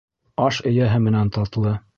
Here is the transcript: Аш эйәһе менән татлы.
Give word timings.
Аш 0.45 0.57
эйәһе 0.71 1.03
менән 1.09 1.33
татлы. 1.39 1.79